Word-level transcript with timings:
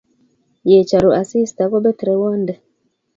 yechoru 0.69 1.09
asista 1.21 1.63
kobet 1.71 1.99
rewonde 2.09 2.53